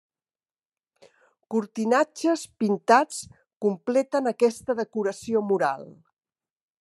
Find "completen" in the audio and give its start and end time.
3.67-4.31